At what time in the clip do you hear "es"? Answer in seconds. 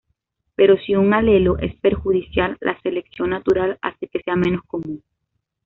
1.59-1.75